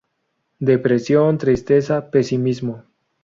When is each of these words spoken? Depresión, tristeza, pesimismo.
Depresión, 0.57 1.37
tristeza, 1.37 2.09
pesimismo. 2.09 2.83